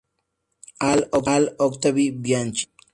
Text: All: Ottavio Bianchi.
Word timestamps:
All: 0.87 1.01
Ottavio 1.67 2.11
Bianchi. 2.23 2.65